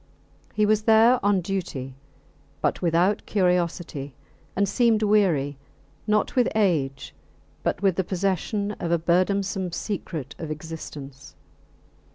He 0.55 0.65
was 0.65 0.85
there 0.85 1.23
on 1.23 1.41
duty, 1.41 1.93
but 2.59 2.81
without 2.81 3.23
curiosity, 3.27 4.15
and 4.55 4.67
seemed 4.67 5.03
weary, 5.03 5.59
not 6.07 6.35
with 6.35 6.47
age, 6.55 7.13
but 7.61 7.83
with 7.83 7.97
the 7.97 8.03
possession 8.03 8.71
of 8.79 8.91
a 8.91 8.97
burdensome 8.97 9.71
secret 9.71 10.33
of 10.39 10.49
existence. 10.49 11.35